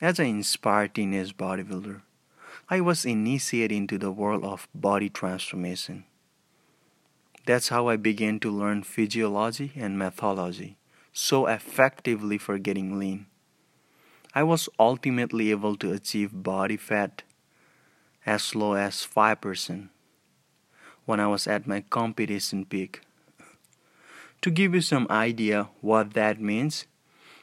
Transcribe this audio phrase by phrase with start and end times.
[0.00, 2.00] As an inspired teenage bodybuilder,
[2.70, 6.04] I was initiated into the world of body transformation.
[7.44, 10.76] That's how I began to learn physiology and methodology
[11.12, 13.26] so effectively for getting lean.
[14.34, 17.22] I was ultimately able to achieve body fat
[18.24, 19.88] as low as 5%
[21.04, 23.02] when I was at my competition peak.
[24.42, 26.86] To give you some idea what that means,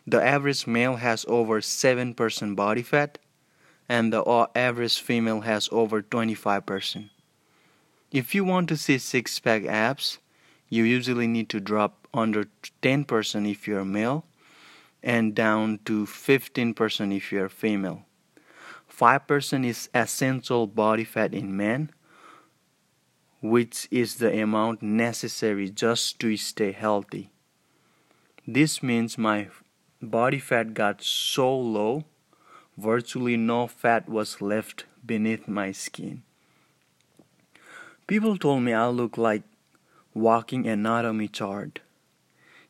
[0.08, 3.18] the average male has over 7% body fat
[3.90, 7.10] and the average female has over 25%.
[8.12, 10.20] If you want to see six pack abs,
[10.70, 12.46] you usually need to drop under
[12.82, 14.26] 10% if you're male
[15.04, 18.04] and down to 15% if you're female.
[18.90, 21.92] 5% is essential body fat in men,
[23.42, 27.30] which is the amount necessary just to stay healthy.
[28.48, 29.50] This means my
[30.02, 32.06] body fat got so low,
[32.78, 36.24] virtually no fat was left beneath my skin.
[38.08, 39.44] People told me I look like
[40.14, 41.80] walking anatomy chart.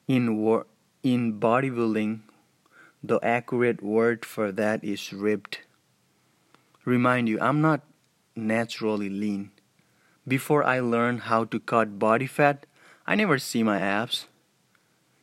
[0.08, 0.64] In
[1.04, 2.22] in bodybuilding,
[3.04, 5.62] the accurate word for that is ripped.
[6.86, 7.82] Remind you, I'm not
[8.36, 9.52] naturally lean.
[10.28, 12.66] Before I learned how to cut body fat,
[13.06, 14.28] I never see my abs.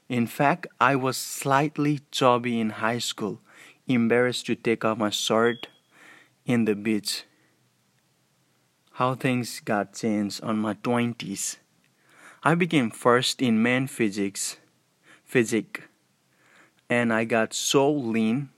[0.08, 3.40] In fact, I was slightly chubby in high school,
[3.86, 5.68] embarrassed to take off my shirt
[6.44, 7.24] in the beach.
[8.92, 11.56] How things got changed on my 20s.
[12.42, 14.58] I became first in men physique,
[15.24, 15.84] physique,
[16.90, 18.50] and I got so lean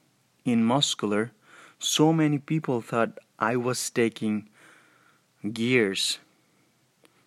[0.44, 1.31] in muscular,
[1.78, 4.48] so many people thought I was taking
[5.53, 6.19] gears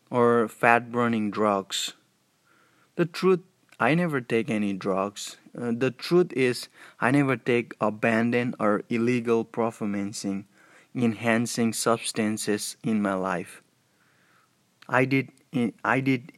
[0.10, 1.94] or fat burning drugs.
[2.98, 3.40] The truth,
[3.80, 5.38] I never take any drugs.
[5.58, 6.68] Uh, the truth is,
[7.00, 10.26] I never take abandoned or illegal performance
[10.94, 13.62] enhancing substances in my life.
[14.88, 15.30] I did
[15.84, 16.34] I did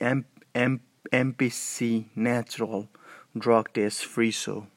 [1.12, 2.90] MPC natural
[3.38, 4.68] drug test free so